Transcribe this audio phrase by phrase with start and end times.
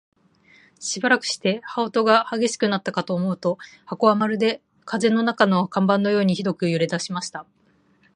[0.79, 7.45] しばらくして、羽音が烈しくなったかと思うと、箱はまるで風の中の看板のようにひどく揺れだしました。